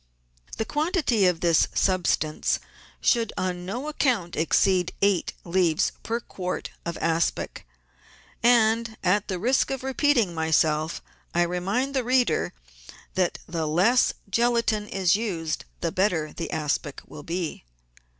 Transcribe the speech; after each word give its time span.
The 0.57 0.65
quantity 0.65 1.27
of 1.27 1.41
this 1.41 1.67
substance 1.75 2.59
should 3.01 3.31
on 3.37 3.67
no 3.67 3.87
account 3.87 4.35
exceed 4.35 4.93
eight 5.03 5.33
leaves 5.43 5.91
per 6.01 6.19
quart 6.19 6.71
of 6.87 6.97
aspic, 6.97 7.67
and, 8.41 8.97
at 9.03 9.27
the 9.27 9.37
risk 9.37 9.69
of 9.69 9.83
repeating 9.83 10.33
myself, 10.33 11.03
I 11.35 11.43
remind 11.43 11.93
the 11.93 12.03
reader 12.03 12.51
that 13.13 13.37
the 13.47 13.67
less 13.67 14.13
gelatine 14.27 14.87
is 14.87 15.15
used 15.15 15.65
the 15.81 15.91
better 15.91 16.33
the 16.33 16.49
aspic 16.51 17.03
will 17.05 17.21
be. 17.21 17.63